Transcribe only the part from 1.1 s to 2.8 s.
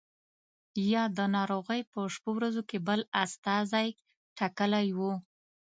د ناروغۍ په شپو ورځو کې